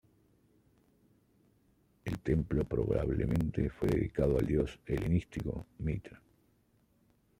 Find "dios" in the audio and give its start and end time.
4.47-4.79